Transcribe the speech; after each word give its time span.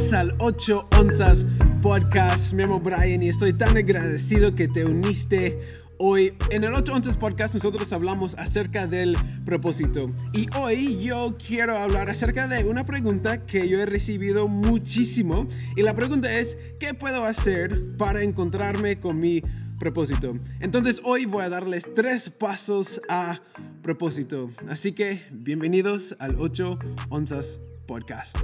Bienvenidos 0.00 0.12
al 0.14 0.34
8 0.38 0.88
Onzas 0.98 1.46
Podcast. 1.82 2.54
Me 2.54 2.62
llamo 2.62 2.80
Brian 2.80 3.22
y 3.22 3.28
estoy 3.28 3.52
tan 3.52 3.76
agradecido 3.76 4.54
que 4.54 4.66
te 4.66 4.86
uniste 4.86 5.58
hoy. 5.98 6.32
En 6.50 6.64
el 6.64 6.72
8 6.72 6.94
Onzas 6.94 7.18
Podcast 7.18 7.54
nosotros 7.54 7.92
hablamos 7.92 8.34
acerca 8.38 8.86
del 8.86 9.14
propósito. 9.44 10.10
Y 10.32 10.46
hoy 10.56 11.02
yo 11.02 11.34
quiero 11.46 11.76
hablar 11.76 12.08
acerca 12.08 12.48
de 12.48 12.64
una 12.64 12.86
pregunta 12.86 13.42
que 13.42 13.68
yo 13.68 13.78
he 13.78 13.84
recibido 13.84 14.48
muchísimo. 14.48 15.46
Y 15.76 15.82
la 15.82 15.94
pregunta 15.94 16.32
es, 16.32 16.58
¿qué 16.78 16.94
puedo 16.94 17.26
hacer 17.26 17.86
para 17.98 18.22
encontrarme 18.22 18.98
con 18.98 19.20
mi 19.20 19.42
propósito? 19.78 20.28
Entonces 20.60 21.02
hoy 21.04 21.26
voy 21.26 21.44
a 21.44 21.50
darles 21.50 21.86
tres 21.94 22.30
pasos 22.30 23.02
a 23.10 23.42
propósito. 23.82 24.50
Así 24.66 24.92
que 24.92 25.26
bienvenidos 25.30 26.16
al 26.18 26.36
8 26.38 26.78
Onzas 27.10 27.60
Podcast. 27.86 28.38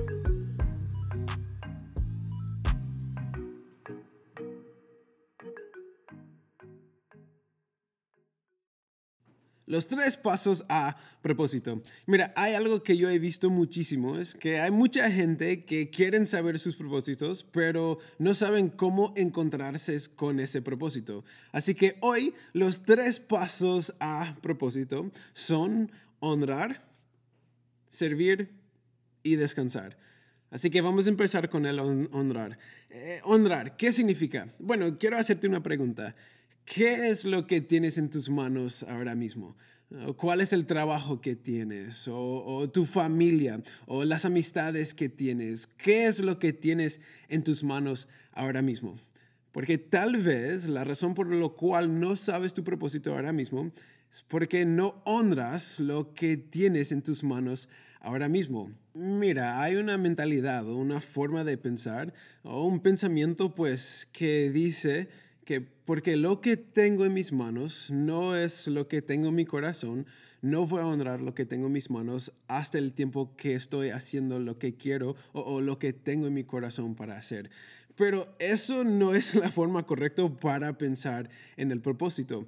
Los 9.67 9.89
tres 9.89 10.17
pasos 10.17 10.65
a 10.69 10.97
propósito. 11.23 11.83
Mira, 12.07 12.33
hay 12.37 12.55
algo 12.55 12.85
que 12.85 12.97
yo 12.97 13.11
he 13.11 13.19
visto 13.19 13.51
muchísimo, 13.51 14.17
es 14.17 14.37
que 14.37 14.61
hay 14.61 14.71
mucha 14.71 15.11
gente 15.11 15.65
que 15.65 15.91
quieren 15.91 16.29
saber 16.29 16.61
sus 16.61 16.77
propósitos, 16.77 17.43
pero 17.43 17.99
no 18.19 18.35
saben 18.35 18.69
cómo 18.69 19.13
encontrarse 19.17 19.97
con 20.15 20.39
ese 20.39 20.63
propósito. 20.63 21.25
Así 21.51 21.75
que 21.75 21.97
hoy 22.01 22.33
los 22.53 22.85
tres 22.85 23.19
pasos 23.19 23.93
a 23.99 24.37
propósito 24.41 25.11
son 25.33 25.91
honrar, 26.21 26.89
servir 27.89 28.51
y 29.25 29.35
descansar. 29.35 29.99
Así 30.51 30.71
que 30.71 30.81
vamos 30.81 31.07
a 31.07 31.11
empezar 31.11 31.51
con 31.51 31.67
el 31.67 31.81
honrar. 31.81 32.57
Eh, 32.89 33.21
honrar, 33.25 33.77
¿qué 33.77 33.91
significa? 33.91 34.49
Bueno, 34.61 34.97
quiero 34.97 35.19
hacerte 35.19 35.49
una 35.49 35.63
pregunta. 35.63 36.15
¿Qué 36.67 37.11
es 37.11 37.25
lo 37.25 37.47
que 37.47 37.61
tienes 37.61 37.97
en 37.97 38.11
tus 38.11 38.29
manos 38.29 38.83
ahora 38.83 39.15
mismo? 39.15 39.57
¿Cuál 40.17 40.41
es 40.41 40.53
el 40.53 40.67
trabajo 40.67 41.21
que 41.21 41.37
tienes? 41.37 42.09
O, 42.09 42.69
tu 42.71 42.85
familia? 42.85 43.63
¿O 43.87 44.05
las 44.05 44.25
amistades 44.25 44.93
que 44.93 45.09
tienes? 45.09 45.69
¿Qué 45.69 46.07
es 46.07 46.19
lo 46.19 46.41
que 46.41 46.53
tienes 46.53 47.01
en 47.29 47.45
tus 47.45 47.63
manos 47.63 48.09
ahora 48.33 48.63
mismo? 48.63 48.99
Porque 49.53 49.79
tal 49.79 50.17
vez 50.17 50.67
la 50.67 50.83
razón 50.83 51.15
por 51.15 51.33
la 51.33 51.49
cual 51.51 52.01
no 52.01 52.17
sabes 52.17 52.53
tu 52.53 52.65
propósito 52.65 53.15
ahora 53.15 53.33
mismo 53.33 53.71
es 54.11 54.25
porque 54.27 54.65
no 54.65 55.01
honras 55.05 55.79
lo 55.79 56.15
que 56.15 56.37
tienes 56.37 56.91
en 56.91 57.03
tus 57.03 57.23
manos 57.23 57.69
ahora 58.01 58.29
mismo. 58.29 58.73
Mira, 58.93 59.63
hay 59.63 59.77
una 59.77 59.99
mentalidad 59.99 60.69
o 60.69 60.77
una 60.77 61.01
forma 61.01 61.45
de 61.45 61.59
pensar 61.59 62.13
o 62.43 62.67
un 62.67 62.81
pensamiento 62.81 63.55
pues 63.55 64.09
que 64.13 64.51
dice 64.51 65.09
que 65.47 65.61
porque 65.61 66.17
lo 66.17 66.41
que 66.41 66.57
tengo 66.57 67.07
en 67.07 67.15
mis 67.15 67.33
manos 67.33 67.91
no 67.93 68.35
es 68.35 68.67
lo 68.67 68.89
que 68.89 69.01
tengo 69.01 69.29
en 69.29 69.37
mi 69.37 69.45
corazón, 69.47 70.05
no 70.43 70.67
voy 70.67 70.81
a 70.81 70.87
honrar 70.87 71.21
lo 71.21 71.35
que 71.35 71.47
tengo 71.47 71.69
en 71.69 71.73
mis 71.73 71.89
manos 71.89 72.33
hasta 72.49 72.79
el 72.79 72.93
tiempo 72.93 73.37
que 73.37 73.55
estoy 73.55 73.91
haciendo 73.91 74.41
lo 74.41 74.59
que 74.59 74.75
quiero 74.75 75.15
o, 75.33 75.41
o 75.43 75.61
lo 75.61 75.79
que 75.79 75.93
tengo 75.93 76.27
en 76.27 76.35
mi 76.35 76.43
corazón 76.43 76.97
para 76.97 77.17
hacer. 77.17 77.49
Pero 77.95 78.29
eso 78.41 78.83
no 78.83 79.15
es 79.15 79.37
la 79.37 79.51
forma 79.51 79.87
correcta 79.87 80.29
para 80.29 80.77
pensar 80.77 81.31
en 81.57 81.71
el 81.71 81.81
propósito. 81.81 82.47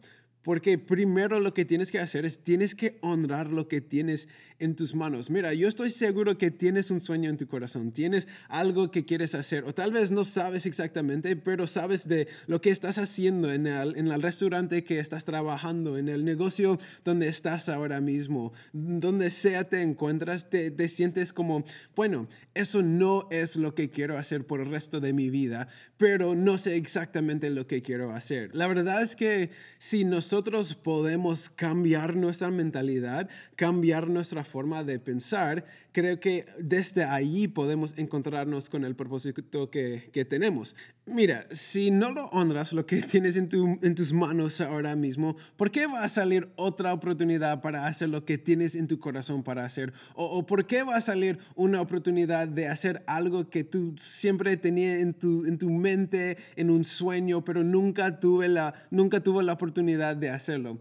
Porque 0.49 0.79
primero 0.79 1.41
lo 1.41 1.53
que 1.53 1.67
tienes 1.67 1.93
que 1.93 1.99
hacer 1.99 2.25
es 2.25 2.43
tienes 2.43 2.75
que 2.75 2.97
honrar 3.03 3.53
lo 3.53 3.69
que 3.69 3.83
tienes 3.83 4.29
en 4.59 4.77
tus 4.77 4.95
manos. 4.95 5.29
Mira, 5.29 5.53
yo 5.53 5.69
estoy 5.69 5.91
seguro 5.91 6.39
que 6.39 6.51
tienes 6.51 6.91
un 6.91 7.03
sueño 7.03 7.29
en 7.29 7.37
tu 7.37 7.47
corazón, 7.47 7.93
tienes 7.93 8.27
algo 8.49 8.91
que 8.91 9.05
quieres 9.05 9.35
hacer 9.35 9.65
o 9.65 9.75
tal 9.75 9.93
vez 9.93 10.11
no 10.11 10.25
sabes 10.25 10.65
exactamente, 10.65 11.37
pero 11.37 11.67
sabes 11.67 12.09
de 12.09 12.29
lo 12.47 12.63
que 12.63 12.71
estás 12.71 12.97
haciendo 12.97 13.53
en 13.53 13.67
el, 13.67 13.95
en 13.99 14.09
el 14.09 14.23
restaurante 14.23 14.85
que 14.85 15.01
estás 15.01 15.27
trabajando, 15.27 15.99
en 15.99 16.09
el 16.09 16.25
negocio 16.25 16.79
donde 17.05 17.29
estás 17.29 17.69
ahora 17.69 18.01
mismo, 18.01 18.55
donde 18.73 19.29
sea 19.29 19.69
te 19.69 19.83
encuentras, 19.83 20.49
te, 20.49 20.71
te 20.71 20.89
sientes 20.89 21.35
como, 21.35 21.63
bueno, 21.95 22.27
eso 22.59 22.83
no 22.83 23.27
es 23.31 23.57
lo 23.57 23.75
que 23.75 23.91
quiero 23.91 24.19
hacer 24.19 24.47
por 24.47 24.61
el 24.61 24.71
resto 24.71 25.01
de 25.01 25.13
mi 25.13 25.31
vida, 25.31 25.69
pero 25.97 26.35
no 26.35 26.59
sé 26.59 26.77
exactamente 26.77 27.51
lo 27.51 27.67
que 27.67 27.83
quiero 27.83 28.13
hacer. 28.13 28.55
La 28.55 28.67
verdad 28.67 29.03
es 29.03 29.17
que 29.17 29.51
si 29.79 30.05
nos 30.05 30.29
nosotros 30.29 30.75
podemos 30.75 31.49
cambiar 31.49 32.17
nuestra 32.17 32.51
mentalidad, 32.51 33.31
cambiar 33.57 34.09
nuestra 34.09 34.43
forma 34.43 34.83
de 34.83 34.99
pensar, 34.99 35.65
creo 35.93 36.21
que 36.21 36.45
desde 36.59 37.05
ahí 37.05 37.49
podemos 37.49 37.95
encontrarnos 37.97 38.69
con 38.69 38.85
el 38.85 38.95
propósito 38.95 39.71
que, 39.71 40.11
que 40.13 40.25
tenemos. 40.25 40.77
Mira, 41.07 41.47
si 41.51 41.91
no 41.91 42.11
lo 42.11 42.27
honras 42.27 42.73
lo 42.73 42.85
que 42.85 43.01
tienes 43.13 43.37
en, 43.37 43.49
tu, 43.49 43.79
en 43.81 43.95
tus 43.95 44.13
manos 44.13 44.61
ahora 44.61 44.97
mismo, 44.97 45.37
¿por 45.57 45.71
qué 45.71 45.87
va 45.87 46.03
a 46.03 46.09
salir 46.09 46.51
otra 46.57 46.93
oportunidad 46.93 47.63
para 47.63 47.87
hacer 47.87 48.09
lo 48.09 48.25
que 48.25 48.37
tienes 48.37 48.75
en 48.75 48.89
tu 48.89 48.99
corazón 48.99 49.43
para 49.43 49.65
hacer? 49.65 49.93
¿O, 50.15 50.25
o 50.27 50.47
por 50.47 50.67
qué 50.67 50.83
va 50.83 50.97
a 50.97 51.01
salir 51.01 51.39
una 51.55 51.81
oportunidad 51.81 52.48
de 52.49 52.69
hacer 52.69 53.03
algo 53.07 53.51
que 53.51 53.65
tú 53.65 53.95
siempre 53.97 54.57
tenías 54.57 55.01
en 55.01 55.15
tu, 55.15 55.47
en 55.47 55.59
tu 55.59 55.71
mente, 55.71 56.37
en 56.57 56.71
un 56.71 56.85
sueño, 56.85 57.45
pero 57.45 57.65
nunca 57.65 58.19
tuve 58.19 58.49
la, 58.49 58.75
nunca 58.91 59.23
tuvo 59.23 59.43
la 59.43 59.53
oportunidad 59.53 60.17
de 60.17 60.31
hacerlo? 60.31 60.79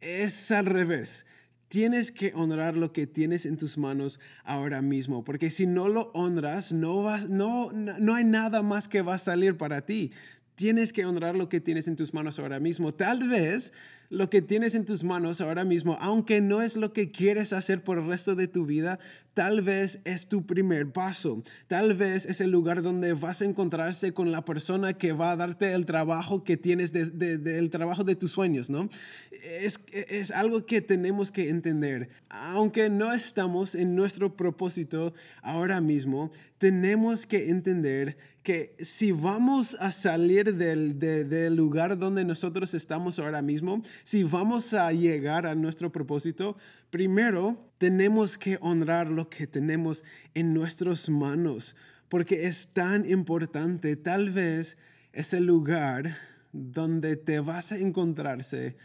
Es 0.00 0.50
al 0.50 0.66
revés 0.66 1.26
tienes 1.72 2.12
que 2.12 2.32
honrar 2.34 2.76
lo 2.76 2.92
que 2.92 3.06
tienes 3.06 3.46
en 3.46 3.56
tus 3.56 3.78
manos 3.78 4.20
ahora 4.44 4.82
mismo, 4.82 5.24
porque 5.24 5.48
si 5.48 5.66
no 5.66 5.88
lo 5.88 6.10
honras, 6.12 6.74
no, 6.74 7.02
va, 7.02 7.18
no, 7.30 7.70
no 7.72 8.14
hay 8.14 8.24
nada 8.24 8.62
más 8.62 8.90
que 8.90 9.00
va 9.00 9.14
a 9.14 9.18
salir 9.18 9.56
para 9.56 9.86
ti. 9.86 10.12
Tienes 10.54 10.92
que 10.92 11.06
honrar 11.06 11.34
lo 11.34 11.48
que 11.48 11.62
tienes 11.62 11.88
en 11.88 11.96
tus 11.96 12.12
manos 12.12 12.38
ahora 12.38 12.60
mismo. 12.60 12.92
Tal 12.92 13.26
vez 13.26 13.72
lo 14.12 14.28
que 14.28 14.42
tienes 14.42 14.74
en 14.74 14.84
tus 14.84 15.04
manos 15.04 15.40
ahora 15.40 15.64
mismo, 15.64 15.96
aunque 15.98 16.42
no 16.42 16.60
es 16.60 16.76
lo 16.76 16.92
que 16.92 17.10
quieres 17.10 17.54
hacer 17.54 17.82
por 17.82 17.96
el 17.96 18.06
resto 18.06 18.34
de 18.34 18.46
tu 18.46 18.66
vida, 18.66 18.98
tal 19.32 19.62
vez 19.62 20.00
es 20.04 20.28
tu 20.28 20.44
primer 20.44 20.92
paso. 20.92 21.42
Tal 21.66 21.94
vez 21.94 22.26
es 22.26 22.42
el 22.42 22.50
lugar 22.50 22.82
donde 22.82 23.14
vas 23.14 23.40
a 23.40 23.46
encontrarse 23.46 24.12
con 24.12 24.30
la 24.30 24.44
persona 24.44 24.92
que 24.92 25.12
va 25.12 25.32
a 25.32 25.36
darte 25.36 25.72
el 25.72 25.86
trabajo 25.86 26.44
que 26.44 26.58
tienes, 26.58 26.92
del 26.92 27.70
trabajo 27.70 28.04
de 28.04 28.14
tus 28.14 28.32
sueños, 28.32 28.68
¿no? 28.68 28.90
Es, 29.30 29.80
es 29.90 30.30
algo 30.30 30.66
que 30.66 30.82
tenemos 30.82 31.32
que 31.32 31.48
entender. 31.48 32.10
Aunque 32.28 32.90
no 32.90 33.14
estamos 33.14 33.74
en 33.74 33.96
nuestro 33.96 34.36
propósito 34.36 35.14
ahora 35.40 35.80
mismo, 35.80 36.30
tenemos 36.58 37.24
que 37.24 37.48
entender 37.48 38.18
que 38.42 38.74
si 38.80 39.12
vamos 39.12 39.76
a 39.78 39.92
salir 39.92 40.56
del, 40.56 40.98
del 40.98 41.54
lugar 41.54 41.98
donde 41.98 42.24
nosotros 42.24 42.74
estamos 42.74 43.18
ahora 43.18 43.40
mismo, 43.40 43.82
si 44.04 44.24
vamos 44.24 44.74
a 44.74 44.92
llegar 44.92 45.46
a 45.46 45.54
nuestro 45.54 45.92
propósito, 45.92 46.56
primero 46.90 47.72
tenemos 47.78 48.38
que 48.38 48.58
honrar 48.60 49.08
lo 49.08 49.28
que 49.28 49.46
tenemos 49.46 50.04
en 50.34 50.54
nuestras 50.54 51.08
manos, 51.08 51.76
porque 52.08 52.46
es 52.46 52.68
tan 52.68 53.08
importante. 53.08 53.96
Tal 53.96 54.30
vez 54.30 54.76
es 55.12 55.32
el 55.32 55.46
lugar 55.46 56.16
donde 56.52 57.16
te 57.16 57.40
vas 57.40 57.72
a 57.72 57.78
encontrarse 57.78 58.76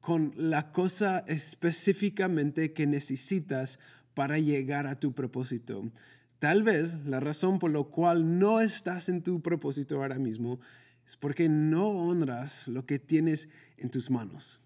con 0.00 0.34
la 0.36 0.70
cosa 0.70 1.24
específicamente 1.26 2.72
que 2.72 2.86
necesitas 2.86 3.78
para 4.12 4.38
llegar 4.38 4.86
a 4.86 5.00
tu 5.00 5.14
propósito. 5.14 5.90
Tal 6.38 6.62
vez 6.62 6.94
la 7.06 7.20
razón 7.20 7.58
por 7.58 7.70
la 7.70 7.82
cual 7.84 8.38
no 8.38 8.60
estás 8.60 9.08
en 9.08 9.22
tu 9.22 9.40
propósito 9.40 9.96
ahora 9.96 10.18
mismo 10.18 10.60
es 11.06 11.16
porque 11.16 11.48
no 11.48 11.88
honras 11.88 12.68
lo 12.68 12.84
que 12.84 12.98
tienes 12.98 13.48
en 13.78 13.90
tus 13.90 14.10
manos. 14.10 14.60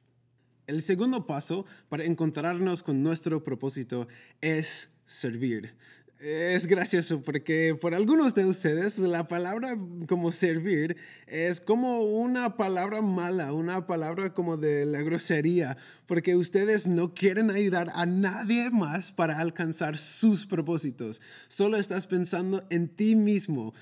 El 0.68 0.82
segundo 0.82 1.24
paso 1.24 1.64
para 1.88 2.04
encontrarnos 2.04 2.82
con 2.82 3.02
nuestro 3.02 3.42
propósito 3.42 4.06
es 4.42 4.90
servir. 5.06 5.74
Es 6.20 6.66
gracioso 6.66 7.22
porque 7.22 7.74
por 7.80 7.94
algunos 7.94 8.34
de 8.34 8.44
ustedes 8.44 8.98
la 8.98 9.28
palabra 9.28 9.78
como 10.06 10.30
servir 10.30 10.98
es 11.26 11.62
como 11.62 12.02
una 12.02 12.58
palabra 12.58 13.00
mala, 13.00 13.54
una 13.54 13.86
palabra 13.86 14.34
como 14.34 14.58
de 14.58 14.84
la 14.84 15.00
grosería, 15.00 15.78
porque 16.04 16.36
ustedes 16.36 16.86
no 16.86 17.14
quieren 17.14 17.50
ayudar 17.50 17.88
a 17.94 18.04
nadie 18.04 18.70
más 18.70 19.10
para 19.10 19.38
alcanzar 19.38 19.96
sus 19.96 20.44
propósitos. 20.44 21.22
Solo 21.48 21.78
estás 21.78 22.06
pensando 22.06 22.62
en 22.68 22.88
ti 22.88 23.16
mismo, 23.16 23.72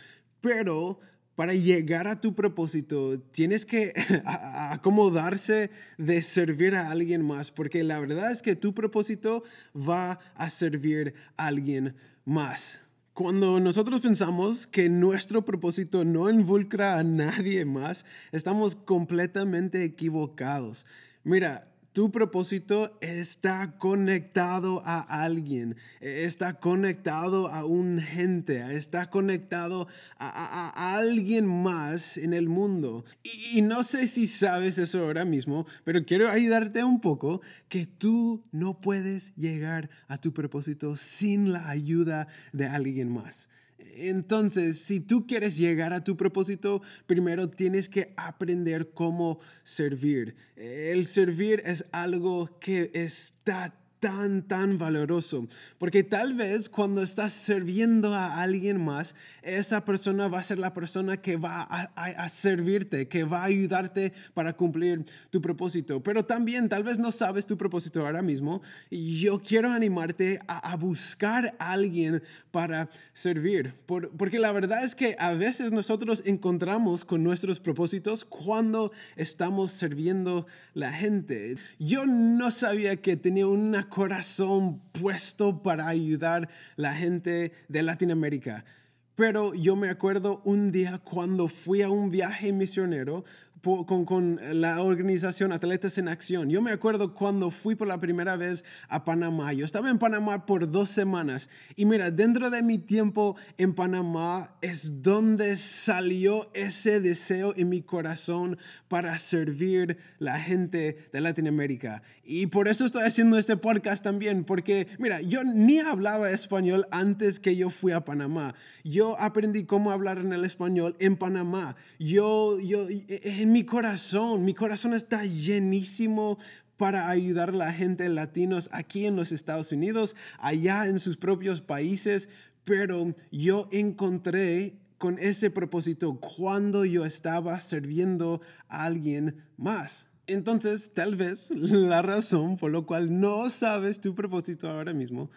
pero 0.41 1.01
para 1.37 1.53
llegar 1.53 2.09
a 2.09 2.21
tu 2.21 2.35
propósito, 2.35 3.21
tienes 3.31 3.65
que 3.65 3.93
acomodarse 4.25 5.71
de 5.99 6.23
servir 6.23 6.75
a 6.75 6.91
alguien 6.91 7.25
más, 7.25 7.51
porque 7.53 7.85
la 7.85 8.01
verdad 8.01 8.33
es 8.33 8.43
que 8.43 8.57
tu 8.57 8.75
propósito 8.75 9.45
va 9.77 10.19
a 10.35 10.51
servir 10.51 11.15
a 11.37 11.47
alguien 11.47 11.95
más. 12.25 12.81
Cuando 13.13 13.61
nosotros 13.61 14.01
pensamos 14.01 14.67
que 14.67 14.89
nuestro 14.89 15.45
propósito 15.45 16.05
no 16.05 16.29
involucra 16.29 16.99
a 16.99 17.05
nadie 17.05 17.65
más, 17.65 18.05
estamos 18.33 18.75
completamente 18.75 19.85
equivocados. 19.85 20.85
Mira, 21.23 21.71
tu 21.97 22.11
propósito 22.11 22.95
está 23.01 23.79
conectado 23.79 24.83
a 24.85 25.01
alguien, 25.25 25.77
está 26.03 26.61
conectado 26.61 27.49
a 27.49 27.65
un 27.65 28.01
gente, 28.03 28.77
está 28.77 29.09
conectado 29.09 29.89
a, 30.19 30.99
alguien 30.99 31.47
más 31.47 32.19
en 32.19 32.35
el 32.35 32.51
mundo. 32.51 33.07
Y, 33.23 33.61
y, 33.61 33.63
no 33.63 33.83
sé 33.83 34.09
si 34.09 34.27
sabes 34.27 34.77
eso 34.77 34.99
ahora 34.99 35.25
mismo, 35.25 35.67
pero 35.85 36.05
quiero 36.05 36.29
ayudarte 36.29 36.85
un 36.85 37.01
poco 37.01 37.41
que 37.71 37.87
tú 37.87 38.45
no 38.53 38.79
puedes 38.79 39.35
llegar 39.35 39.89
a 40.07 40.19
tu 40.19 40.35
propósito 40.35 40.97
sin 40.97 41.51
la 41.51 41.71
ayuda 41.71 42.29
de 42.53 42.67
alguien 42.67 43.09
más. 43.11 43.49
Entonces, 43.79 44.81
si 44.81 45.01
tú 45.01 45.27
quieres 45.27 45.57
llegar 45.57 45.93
a 45.93 46.05
tu 46.05 46.17
propósito, 46.17 46.83
primero 47.07 47.49
tienes 47.49 47.89
que 47.89 48.13
aprender 48.17 48.91
cómo 48.91 49.41
servir. 49.63 50.37
El 50.57 51.07
servir 51.07 51.63
es 51.65 51.87
algo 51.93 52.59
que 52.61 52.91
está 52.95 53.75
tan, 54.07 54.43
tan 54.43 54.79
valoroso. 54.79 55.49
Porque 55.79 56.05
tal 56.05 56.35
vez 56.35 56.69
cuando 56.69 57.03
estás 57.03 57.33
sirviendo 57.33 58.15
a 58.15 58.41
alguien 58.41 58.85
más, 58.85 59.17
esa 59.43 59.85
persona 59.85 60.29
va 60.29 60.39
a 60.39 60.45
ser 60.45 60.61
la 60.61 60.73
persona 60.73 61.17
que 61.17 61.37
va 61.37 61.63
a, 61.63 62.29
servirte, 62.29 63.09
que 63.09 63.25
va 63.25 63.41
a 63.41 63.47
ayudarte 63.47 64.13
para 64.33 64.53
cumplir 64.53 65.05
tu 65.31 65.41
propósito. 65.41 66.05
Pero 66.05 66.25
también 66.25 66.69
tal 66.69 66.85
vez 66.85 67.01
no 67.01 67.11
sabes 67.11 67.47
tu 67.47 67.57
propósito 67.57 68.07
ahora 68.07 68.23
mismo 68.23 68.63
y 68.91 69.19
yo 69.19 69.41
quiero 69.41 69.73
animarte 69.73 70.39
a, 70.47 70.77
buscar 70.77 71.57
a 71.59 71.73
alguien 71.73 72.23
para 72.53 72.89
servir. 73.13 73.75
porque 73.87 74.39
la 74.39 74.53
verdad 74.53 74.85
es 74.85 74.95
que 74.95 75.17
a 75.19 75.33
veces 75.35 75.73
nosotros 75.73 76.23
encontramos 76.27 77.05
con 77.05 77.25
nuestros 77.25 77.59
propósitos 77.59 78.25
cuando 78.25 78.93
estamos 79.17 79.73
sirviendo 79.73 80.47
la 80.75 80.93
gente. 80.93 81.57
Yo 81.81 82.07
no 82.07 82.53
sabía 82.53 83.03
que 83.03 83.17
tenía 83.17 83.49
una 83.49 83.89
corazón 83.97 84.83
puesto 84.93 85.63
para 85.63 85.89
ayudar 85.89 86.51
la 86.77 86.93
gente 86.93 87.53
de 87.69 87.83
Latinoamérica. 87.83 88.67
Pero 89.15 89.55
yo 89.55 89.75
me 89.75 89.89
acuerdo 89.89 90.43
un 90.45 90.71
día 90.71 90.99
cuando 90.99 91.49
fui 91.49 91.81
a 91.81 91.89
un 91.89 92.11
viaje 92.11 92.53
misionero 92.53 93.25
con, 93.67 94.05
con, 94.05 94.39
la 94.53 94.81
organización 94.81 95.51
Atletas 95.51 95.99
en 95.99 96.07
Acción. 96.09 96.49
Yo 96.49 96.63
me 96.63 96.71
acuerdo 96.71 97.15
cuando 97.15 97.51
fui 97.51 97.75
por 97.75 97.89
la 97.89 97.99
primera 97.99 98.37
vez 98.37 98.65
a 98.89 99.03
Panamá. 99.03 99.53
Yo 99.53 99.65
estaba 99.65 99.91
en 99.91 99.99
Panamá 99.99 100.47
por 100.47 100.71
dos 100.71 100.89
semanas 100.89 101.51
y 101.75 101.85
mira, 101.85 102.13
dentro 102.13 102.49
de 102.51 102.63
mi 102.63 102.79
tiempo 102.79 103.37
en 103.59 103.75
Panamá 103.75 104.55
es 104.63 105.03
donde 105.03 105.57
salió 105.57 106.49
ese 106.55 107.01
deseo 107.01 107.55
en 107.57 107.69
mi 107.69 107.83
corazón 107.83 108.57
para 108.87 109.19
servir 109.19 109.97
la 110.19 110.39
gente 110.39 110.97
de 111.13 111.21
Latinoamérica. 111.21 112.03
Y 112.23 112.47
por 112.47 112.69
eso 112.69 112.85
estoy 112.85 113.03
haciendo 113.03 113.37
este 113.37 113.57
podcast 113.57 114.05
también, 114.05 114.45
porque 114.45 114.87
mira, 114.99 115.21
yo 115.21 115.43
ni 115.43 115.81
hablaba 115.81 116.31
español 116.31 116.87
antes 116.93 117.41
que 117.41 117.57
yo 117.57 117.71
fui 117.71 117.93
a 117.93 118.05
Panamá. 118.05 118.55
Yo 118.85 119.19
aprendí 119.19 119.65
cómo 119.65 119.91
hablar 119.91 120.19
en 120.19 120.33
el 120.33 120.45
español 120.45 120.95
en 121.01 121.17
Panamá. 121.17 121.75
Yo, 121.99 122.61
yo, 122.61 122.87
en 122.89 123.56
mi 123.57 123.65
corazón, 123.65 124.45
mi 124.45 124.53
corazón 124.53 124.93
está 124.93 125.25
llenísimo 125.25 126.39
para 126.77 127.09
ayudar 127.09 127.49
a 127.49 127.53
la 127.53 127.73
gente 127.73 128.07
latinos 128.11 128.69
aquí 128.71 129.07
en 129.07 129.17
los 129.17 129.33
Estados 129.33 129.73
Unidos, 129.73 130.15
allá 130.39 130.87
en 130.87 130.99
sus 130.99 131.17
propios 131.17 131.63
países, 131.63 132.29
pero 132.65 133.15
yo 133.33 133.67
encontré 133.73 134.77
con 134.99 135.19
ese 135.19 135.49
propósito 135.49 136.21
cuando 136.21 136.85
yo 136.85 137.07
estaba 137.07 137.59
sirviendo 137.59 138.43
a 138.69 138.85
alguien 138.85 139.37
más. 139.57 140.07
Entonces, 140.27 140.93
tal 140.93 141.17
vez 141.17 141.51
la 141.57 142.03
razón 142.03 142.59
por 142.59 142.73
la 142.73 142.83
cual 142.83 143.19
no 143.19 143.49
sabes 143.49 144.03
tu 144.03 144.15
propósito 144.15 144.69
ahora 144.69 144.93
mismo 144.93 145.31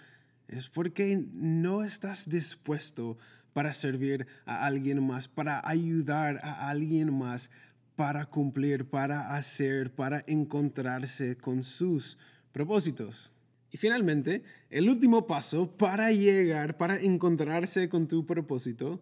es 0.49 0.67
porque 0.67 1.25
no 1.31 1.85
estás 1.85 2.27
dispuesto 2.27 3.17
para 3.53 3.71
servir 3.71 4.27
a 4.45 4.65
alguien 4.65 5.01
más, 5.07 5.29
para 5.29 5.61
ayudar 5.63 6.41
a 6.43 6.69
alguien 6.69 7.17
más 7.17 7.49
para 7.99 8.25
cumplir, 8.27 8.85
para 8.85 9.35
hacer, 9.35 9.93
para 9.93 10.23
encontrarse 10.25 11.35
con 11.35 11.63
sus 11.63 12.17
propósitos. 12.53 13.33
Y 13.71 13.77
finalmente, 13.77 14.41
el 14.69 14.89
último 14.89 15.27
paso 15.27 15.69
para 15.69 16.09
llegar, 16.13 16.77
para 16.77 16.97
encontrarse 16.97 17.89
con 17.89 18.07
tu 18.07 18.25
propósito, 18.25 19.01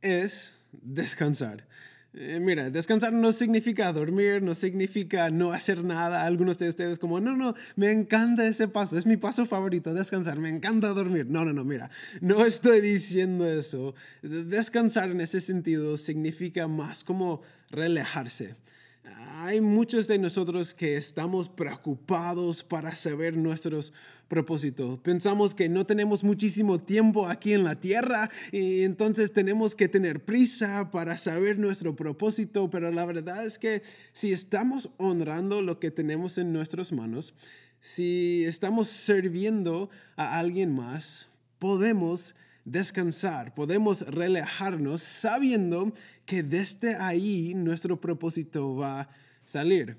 es 0.00 0.54
descansar. 0.72 1.66
Eh, 2.14 2.40
mira, 2.40 2.70
descansar 2.70 3.12
no 3.12 3.32
significa 3.32 3.92
dormir, 3.92 4.42
no 4.42 4.54
significa 4.54 5.28
no 5.30 5.52
hacer 5.52 5.84
nada. 5.84 6.24
Algunos 6.24 6.58
de 6.58 6.68
ustedes 6.68 6.98
como, 6.98 7.20
no, 7.20 7.36
no, 7.36 7.54
me 7.76 7.92
encanta 7.92 8.46
ese 8.46 8.66
paso, 8.66 8.96
es 8.96 9.04
mi 9.04 9.18
paso 9.18 9.44
favorito, 9.44 9.92
descansar, 9.92 10.38
me 10.38 10.48
encanta 10.48 10.88
dormir. 10.88 11.26
No, 11.28 11.44
no, 11.44 11.52
no, 11.52 11.64
mira, 11.64 11.90
no 12.20 12.44
estoy 12.44 12.80
diciendo 12.80 13.46
eso. 13.46 13.94
Descansar 14.22 15.10
en 15.10 15.20
ese 15.20 15.40
sentido 15.40 15.96
significa 15.96 16.66
más 16.66 17.04
como 17.04 17.42
relajarse. 17.70 18.56
Hay 19.40 19.60
muchos 19.60 20.06
de 20.08 20.18
nosotros 20.18 20.74
que 20.74 20.96
estamos 20.96 21.48
preocupados 21.48 22.62
para 22.62 22.94
saber 22.94 23.36
nuestros 23.36 23.92
propósitos. 24.28 24.98
Pensamos 25.00 25.54
que 25.54 25.68
no 25.68 25.86
tenemos 25.86 26.24
muchísimo 26.24 26.78
tiempo 26.78 27.26
aquí 27.26 27.52
en 27.52 27.64
la 27.64 27.80
tierra 27.80 28.28
y 28.52 28.82
entonces 28.82 29.32
tenemos 29.32 29.74
que 29.74 29.88
tener 29.88 30.24
prisa 30.24 30.90
para 30.90 31.16
saber 31.16 31.58
nuestro 31.58 31.96
propósito, 31.96 32.68
pero 32.68 32.90
la 32.90 33.06
verdad 33.06 33.46
es 33.46 33.58
que 33.58 33.82
si 34.12 34.32
estamos 34.32 34.90
honrando 34.98 35.62
lo 35.62 35.78
que 35.78 35.90
tenemos 35.90 36.36
en 36.36 36.52
nuestras 36.52 36.92
manos, 36.92 37.34
si 37.80 38.44
estamos 38.44 38.88
sirviendo 38.88 39.88
a 40.16 40.38
alguien 40.38 40.74
más, 40.74 41.28
podemos 41.58 42.34
descansar, 42.70 43.54
podemos 43.54 44.02
relajarnos 44.02 45.02
sabiendo 45.02 45.92
que 46.26 46.42
desde 46.42 46.94
ahí 46.96 47.54
nuestro 47.54 48.00
propósito 48.00 48.76
va 48.76 49.00
a 49.00 49.08
salir. 49.44 49.96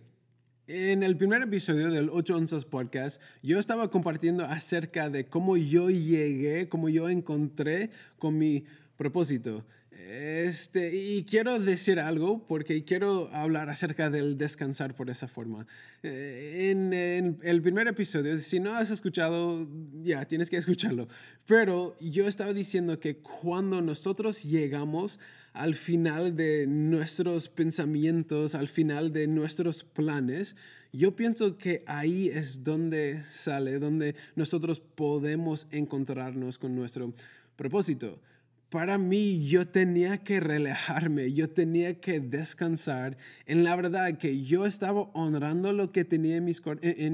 En 0.68 1.02
el 1.02 1.18
primer 1.18 1.42
episodio 1.42 1.90
del 1.90 2.10
8 2.12 2.38
onzas 2.38 2.64
podcast, 2.64 3.20
yo 3.42 3.58
estaba 3.58 3.90
compartiendo 3.90 4.46
acerca 4.46 5.10
de 5.10 5.26
cómo 5.26 5.58
yo 5.58 5.90
llegué, 5.90 6.70
cómo 6.70 6.90
yo 6.90 7.10
encontré 7.10 7.90
con 8.20 8.38
mi 8.38 8.66
propósito. 8.96 9.66
Este, 10.08 10.96
y 10.96 11.24
quiero 11.24 11.60
decir 11.60 12.00
algo 12.00 12.46
porque 12.48 12.86
quiero 12.86 13.30
hablar 13.34 13.70
acerca 13.70 14.10
del 14.10 14.38
descansar 14.38 14.96
por 14.96 15.10
esa 15.10 15.28
forma. 15.28 15.68
Eh, 16.04 16.70
en, 16.72 17.38
el 17.44 17.62
primer 17.62 17.88
episodio, 17.88 18.38
si 18.40 18.62
no 18.62 18.74
has 18.76 18.92
escuchado, 18.92 19.68
ya 20.02 20.26
tienes 20.26 20.50
que 20.50 20.56
escucharlo. 20.58 21.10
Pero 21.46 21.98
yo 22.00 22.30
estaba 22.30 22.54
diciendo 22.54 23.00
que 23.00 23.18
cuando 23.18 23.82
nosotros 23.82 24.44
llegamos 24.44 25.20
al 25.52 25.76
final 25.76 26.36
de 26.38 26.66
nuestros 26.66 27.50
pensamientos, 27.50 28.56
al 28.56 28.70
final 28.70 29.12
de 29.12 29.28
nuestros 29.28 29.84
planes, 29.84 30.56
yo 30.94 31.16
pienso 31.16 31.58
que 31.58 31.84
ahí 31.88 32.30
es 32.30 32.64
donde 32.64 33.22
sale, 33.24 33.80
donde 33.80 34.16
nosotros 34.36 34.80
podemos 34.80 35.68
encontrarnos 35.72 36.58
con 36.58 36.74
nuestro 36.74 37.14
propósito 37.58 38.22
para 38.70 39.00
mí 39.00 39.48
yo 39.48 39.68
tenía 39.68 40.20
que 40.20 40.40
relajarme, 40.40 41.34
yo 41.34 41.50
tenía 41.50 42.00
que 42.00 42.20
descansar 42.20 43.18
en 43.48 43.64
la 43.64 43.76
verdad 43.76 44.18
que 44.18 44.44
yo 44.44 44.66
estaba 44.66 45.10
honrando 45.14 45.74
lo 45.74 45.92
que 45.92 46.06
tenía 46.06 46.38
en 46.38 46.46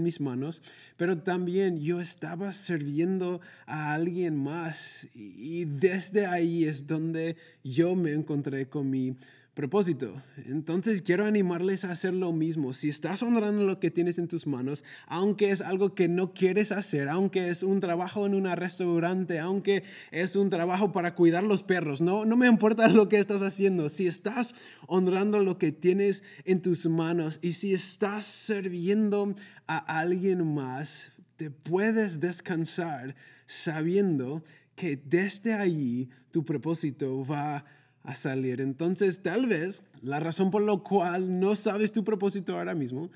mis, 0.03 0.19
manos, 0.19 0.61
pero 0.97 1.17
también 1.17 1.79
yo 1.79 2.01
estaba 2.01 2.51
sirviendo 2.51 3.39
a 3.65 3.93
alguien 3.93 4.35
más 4.35 5.07
y 5.15 5.65
desde 5.65 6.25
ahí 6.25 6.65
es 6.65 6.87
donde 6.87 7.37
yo 7.63 7.95
me 7.95 8.11
encontré 8.11 8.67
con 8.67 8.89
mi 8.89 9.15
propósito. 9.55 10.21
Entonces 10.45 11.01
quiero 11.01 11.25
animarles 11.25 11.85
a 11.85 11.91
hacer 11.91 12.13
lo 12.13 12.33
mismo. 12.33 12.73
Si 12.73 12.89
estás 12.89 13.23
honrando 13.23 13.63
lo 13.63 13.79
que 13.79 13.89
tienes 13.89 14.19
en 14.19 14.27
tus 14.27 14.45
manos, 14.45 14.83
aunque 15.07 15.49
es 15.49 15.61
algo 15.61 15.95
que 15.95 16.07
no 16.09 16.33
quieres 16.33 16.73
hacer, 16.73 17.07
aunque 17.07 17.49
es 17.49 17.63
un 17.63 17.79
trabajo 17.79 18.25
en 18.25 18.35
un 18.35 18.53
restaurante, 18.55 19.39
aunque 19.39 19.83
es 20.11 20.35
un 20.35 20.49
trabajo 20.49 20.91
para 20.91 21.15
cuidar 21.15 21.43
los 21.43 21.63
perros, 21.63 22.01
no, 22.01 22.25
no 22.25 22.35
me 22.35 22.47
importa 22.47 22.87
lo 22.89 23.07
que 23.09 23.17
estás 23.17 23.41
haciendo. 23.41 23.87
Si 23.87 24.05
estás 24.05 24.53
honrando 24.87 25.39
lo 25.39 25.57
que 25.57 25.71
tienes 25.71 26.21
en 26.43 26.61
tus 26.61 26.85
manos 26.85 27.39
y 27.41 27.53
si 27.53 27.73
estás 27.73 28.25
sirviendo 28.25 29.33
a 29.67 29.99
alguien 29.99 30.53
más, 30.53 31.13
te 31.37 31.49
puedes 31.49 32.19
descansar 32.19 33.15
sabiendo 33.45 34.43
que 34.75 34.97
desde 34.97 35.53
allí 35.53 36.09
tu 36.31 36.43
propósito 36.43 37.25
va 37.25 37.57
a 37.57 37.65
a 38.05 38.13
salir. 38.13 38.61
Entonces, 38.61 39.21
tal 39.21 39.47
vez 39.47 39.83
la 40.01 40.19
razón 40.19 40.51
por 40.51 40.61
la 40.61 40.77
cual 40.77 41.39
no 41.39 41.55
sabes 41.55 41.91
tu 41.91 42.03
propósito 42.03 42.57
ahora 42.57 42.75
mismo 42.75 43.11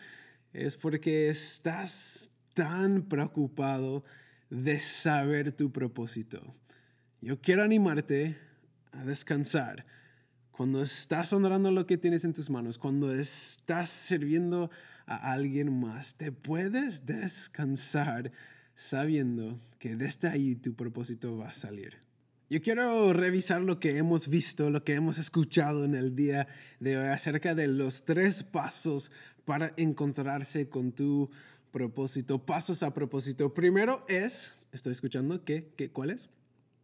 es 0.51 0.77
porque 0.77 1.29
estás 1.29 2.31
tan 2.53 3.03
preocupado 3.03 4.03
de 4.49 4.79
saber 4.79 5.51
tu 5.51 5.71
propósito. 5.71 6.41
Yo 7.21 7.39
quiero 7.39 7.63
animarte 7.63 8.37
a 8.91 9.05
descansar 9.05 9.85
cuando 10.51 10.81
estás 10.81 11.31
honrando 11.31 11.71
lo 11.71 11.85
que 11.85 11.97
tienes 11.97 12.25
en 12.25 12.33
tus 12.33 12.49
manos, 12.49 12.77
cuando 12.77 13.13
estás 13.13 13.87
sirviendo 13.89 14.69
a 15.05 15.31
alguien 15.31 15.79
más, 15.79 16.15
te 16.15 16.33
puedes 16.33 17.05
descansar 17.05 18.31
sabiendo 18.75 19.61
que 19.77 19.95
desde 19.95 20.27
ahí 20.27 20.55
tu 20.55 20.75
propósito 20.75 21.37
va 21.37 21.47
a 21.47 21.53
salir. 21.53 22.08
Yo 22.51 22.63
quiero 22.63 23.13
revisar 23.13 23.61
lo 23.61 23.79
que 23.79 23.97
hemos 23.97 24.27
visto, 24.27 24.71
lo 24.71 24.83
que 24.83 24.95
hemos 24.95 25.19
escuchado 25.19 25.85
en 25.85 25.93
el 25.93 26.15
día 26.15 26.47
de 26.79 26.97
hoy 26.97 27.05
acerca 27.05 27.53
de 27.53 27.67
los 27.67 28.05
tres 28.05 28.41
pasos 28.41 29.11
para 29.45 29.71
encontrarse 29.77 30.67
con 30.67 30.91
tu 30.91 31.29
propósito, 31.71 32.43
pasos 32.43 32.81
a 32.81 32.91
propósito. 32.91 33.53
Primero 33.53 34.03
es, 34.07 34.55
estoy 34.71 34.93
escuchando, 34.93 35.45
¿qué? 35.45 35.71
¿Qué? 35.77 35.91
¿Cuál 35.91 36.09
es? 36.09 36.29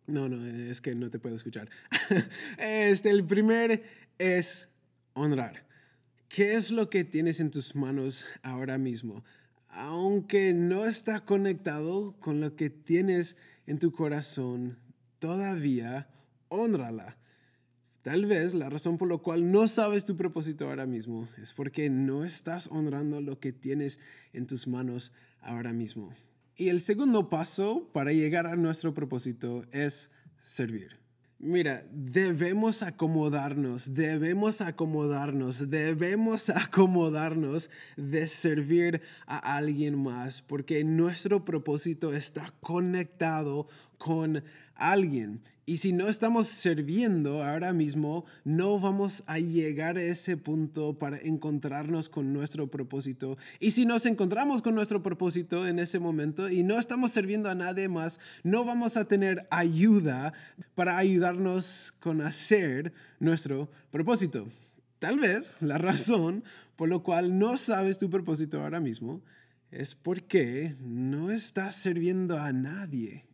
No, 0.05 0.29
no, 0.29 0.45
es 0.45 0.81
que 0.81 0.93
no 0.93 1.10
te 1.10 1.17
puedo 1.17 1.36
escuchar. 1.36 1.67
Este, 2.60 3.10
el 3.10 3.25
primer 3.25 3.81
es 4.19 4.67
honrar. 5.13 5.65
¿Qué 6.27 6.53
es 6.53 6.69
lo 6.69 6.91
que 6.91 7.05
tienes 7.05 7.39
en 7.39 7.50
tus 7.50 7.74
manos 7.74 8.27
ahora 8.43 8.77
mismo? 8.77 9.24
Aunque 9.69 10.53
no 10.53 10.86
está 10.86 11.25
conectado 11.25 12.15
con 12.19 12.39
lo 12.39 12.55
que 12.55 12.69
tienes 12.69 13.36
en 13.65 13.79
tu 13.79 13.91
corazón, 13.91 14.85
todavía 15.25 16.08
honrala. 16.50 17.17
Tal 18.03 18.27
vez 18.27 18.53
la 18.53 18.70
razón 18.70 19.00
por 19.00 19.10
la 19.10 19.17
cual 19.17 19.51
no 19.51 19.67
sabes 19.67 20.05
tu 20.05 20.15
propósito 20.15 20.70
ahora 20.70 20.86
mismo 20.86 21.27
es 21.41 21.51
porque 21.51 21.89
no 21.89 22.24
estás 22.24 22.67
honrando 22.72 23.20
lo 23.22 23.39
que 23.39 23.51
tienes 23.51 24.00
en 24.34 24.46
tus 24.46 24.67
manos 24.67 25.13
ahora 25.41 25.74
mismo. 25.74 26.13
Y 26.55 26.70
el 26.70 26.79
segundo 26.79 27.27
paso 27.27 27.89
para 27.91 28.13
llegar 28.13 28.46
a 28.46 28.55
nuestro 28.55 28.94
propósito 28.94 29.65
es 29.72 30.12
servir. 30.38 31.00
Mira, 31.39 31.86
debemos 31.91 32.82
acomodarnos, 32.82 33.94
debemos 33.94 34.62
acomodarnos, 34.62 35.70
debemos 35.70 36.50
acomodarnos 36.51 37.70
de 37.98 38.27
servir 38.27 39.01
a 39.25 39.58
alguien 39.58 39.98
más, 39.98 40.41
porque 40.44 40.84
nuestro 40.84 41.44
propósito 41.44 42.13
está 42.13 42.53
conectado 42.62 43.67
con 43.98 44.44
alguien. 44.75 45.41
Y 45.67 45.77
si 45.77 45.94
no 45.94 46.08
estamos 46.08 46.48
sirviendo 46.48 47.44
ahora 47.44 47.74
mismo, 47.74 48.25
no 48.44 48.79
vamos 48.79 49.24
a 49.25 49.39
llegar 49.39 49.98
a 49.98 50.03
ese 50.03 50.38
punto 50.38 50.98
para 50.98 51.17
encontrarnos 51.17 52.08
con 52.08 52.34
nuestro 52.34 52.67
propósito. 52.67 53.38
Y 53.60 53.72
si 53.72 53.86
nos 53.86 54.05
encontramos 54.05 54.62
con 54.62 54.75
nuestro 54.75 55.01
propósito 55.01 55.67
en 55.67 55.79
ese 55.79 55.98
momento 55.98 56.50
y 56.50 56.62
no 56.62 56.77
estamos 56.77 57.12
sirviendo 57.12 57.50
a 57.50 57.55
nadie 57.55 57.89
más, 57.89 58.20
no 58.44 58.63
vamos 58.63 58.96
a 58.96 59.05
tener 59.05 59.48
ayuda 59.50 60.34
para 60.75 60.98
ayudarnos 60.98 61.94
con 62.00 62.22
hacer 62.22 62.94
nuestro 63.20 63.70
propósito. 63.89 64.48
Tal 65.00 65.20
vez 65.20 65.58
la 65.62 65.77
razón 65.77 66.44
por 66.75 66.89
lo 66.89 67.03
cual 67.03 67.38
no 67.38 67.58
sabes 67.58 67.98
tu 67.98 68.10
propósito 68.10 68.62
ahora 68.62 68.79
mismo 68.79 69.22
es 69.72 69.96
porque 69.96 70.75
no 70.79 71.32
estás 71.32 71.75
sirviendo 71.75 72.38
a 72.39 72.51
nadie. 72.53 73.25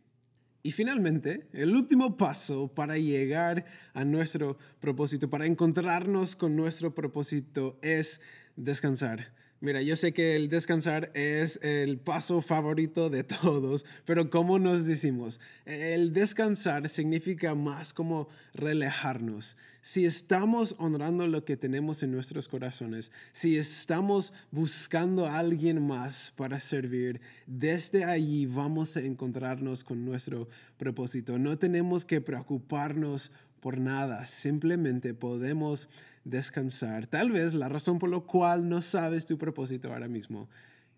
Y 0.64 0.70
finalmente, 0.70 1.48
el 1.52 1.74
último 1.74 2.16
paso 2.16 2.68
para 2.68 2.96
llegar 2.96 3.64
a 3.94 4.04
nuestro 4.04 4.58
propósito, 4.80 5.28
para 5.28 5.46
encontrarnos 5.46 6.36
con 6.36 6.54
nuestro 6.54 6.94
propósito, 6.94 7.78
es 7.82 8.20
descansar. 8.54 9.32
Mira, 9.62 9.80
yo 9.80 9.94
sé 9.94 10.12
que 10.12 10.34
el 10.34 10.48
descansar 10.48 11.12
es 11.14 11.60
el 11.62 11.96
paso 11.96 12.42
favorito 12.42 13.10
de 13.10 13.22
todos, 13.42 13.86
pero 14.04 14.28
¿cómo 14.28 14.58
nos 14.58 14.86
decimos? 14.86 15.38
El 15.66 16.12
descansar 16.12 16.88
significa 16.88 17.54
más 17.54 17.94
como 17.94 18.28
relajarnos. 18.54 19.56
Si 19.80 20.04
estamos 20.04 20.74
honrando 20.78 21.28
lo 21.28 21.44
que 21.44 21.56
tenemos 21.56 22.02
en 22.02 22.10
nuestros 22.10 22.48
corazones, 22.48 23.12
si 23.30 23.56
estamos 23.56 24.32
buscando 24.50 25.26
a 25.26 25.38
alguien 25.38 25.86
más 25.86 26.32
para 26.34 26.58
servir, 26.58 27.20
desde 27.46 28.02
allí 28.02 28.46
vamos 28.46 28.96
a 28.96 29.00
encontrarnos 29.02 29.84
con 29.84 30.04
nuestro 30.04 30.48
propósito. 30.76 31.38
No 31.38 31.56
tenemos 31.56 32.04
que 32.04 32.20
preocuparnos 32.20 33.30
por 33.60 33.78
nada, 33.78 34.26
simplemente 34.26 35.14
podemos 35.14 35.88
descansar. 36.24 37.06
Tal 37.06 37.30
vez 37.30 37.54
la 37.54 37.68
razón 37.68 37.98
por 37.98 38.10
la 38.10 38.20
cual 38.20 38.68
no 38.68 38.82
sabes 38.82 39.26
tu 39.26 39.38
propósito 39.38 39.92
ahora 39.92 40.08
mismo 40.08 40.48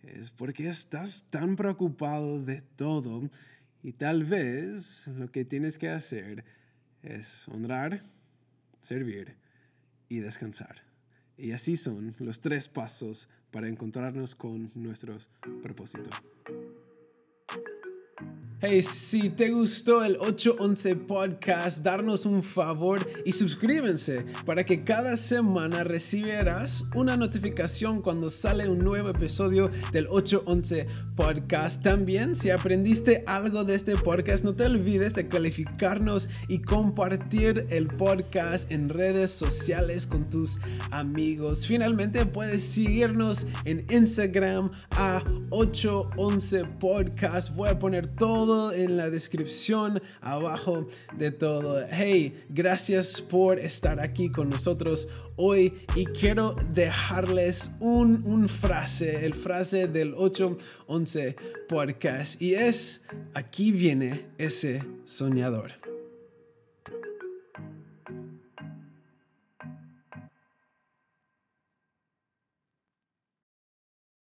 es 0.03 0.31
porque 0.31 0.69
estás 0.69 1.25
tan 1.31 1.57
preocupado 1.57 2.43
de 2.43 2.61
todo 2.61 3.29
y 3.83 3.93
tal 3.93 4.25
vez 4.25 5.09
lo 5.09 5.31
que 5.31 5.45
tienes 5.45 5.79
que 5.79 5.89
hacer 5.89 6.45
es 7.03 7.49
honrar, 7.49 8.03
servir 8.81 9.37
y 10.09 10.21
descansar. 10.21 10.83
Y 11.37 11.53
así 11.53 11.77
son 11.77 12.15
los 12.19 12.41
tres 12.41 12.69
pasos 12.69 13.29
para 13.51 13.69
encontrarnos 13.69 14.35
con 14.35 14.71
nuestros 14.75 15.31
propósitos. 15.63 16.15
Hey, 18.67 18.81
si 18.81 19.29
te 19.29 19.51
gustó 19.51 20.03
el 20.03 20.17
811 20.19 20.97
podcast, 20.97 21.85
darnos 21.85 22.25
un 22.25 22.43
favor 22.43 23.07
y 23.27 23.33
suscríbense 23.33 24.25
para 24.47 24.65
que 24.65 24.85
cada 24.85 25.19
semana 25.19 25.85
recibirás 25.85 26.87
una 26.95 27.15
notificación 27.19 28.01
cuando 28.01 28.31
sale 28.31 28.67
un 28.71 28.79
nuevo 28.79 29.11
episodio 29.11 29.71
del 29.93 30.07
811 30.09 30.87
podcast. 31.15 31.83
También, 31.83 32.35
si 32.35 32.49
aprendiste 32.49 33.23
algo 33.27 33.65
de 33.65 33.75
este 33.75 33.97
podcast, 33.97 34.45
no 34.45 34.55
te 34.55 34.65
olvides 34.65 35.15
de 35.15 35.29
calificarnos 35.29 36.31
y 36.49 36.61
compartir 36.61 37.67
el 37.69 37.89
podcast 37.89 38.73
en 38.73 38.89
redes 38.89 39.31
sociales 39.31 40.07
con 40.07 40.27
tus 40.27 40.59
amigos. 40.91 41.67
Finalmente, 41.67 42.25
puedes 42.25 42.63
seguirnos 42.63 43.47
en 43.67 43.85
Instagram 43.91 44.71
a 44.93 45.23
811 45.51 46.65
podcast. 46.81 47.55
Voy 47.57 47.69
a 47.69 47.79
poner 47.79 48.07
en 48.73 48.97
la 48.97 49.11
descripción 49.11 50.01
abajo 50.21 50.87
de 51.17 51.31
todo. 51.31 51.85
Hey, 51.91 52.45
gracias 52.49 53.21
por 53.21 53.59
estar 53.59 54.01
aquí 54.01 54.31
con 54.31 54.49
nosotros 54.49 55.09
hoy 55.37 55.71
y 55.95 56.05
quiero 56.05 56.55
dejarles 56.73 57.73
un, 57.81 58.25
un 58.27 58.49
frase, 58.49 59.27
el 59.27 59.35
frase 59.35 59.89
del 59.89 60.15
811 60.15 61.37
podcast 61.69 62.41
y 62.41 62.55
es, 62.55 63.03
aquí 63.35 63.73
viene 63.73 64.27
ese 64.39 64.83
soñador. 65.05 65.84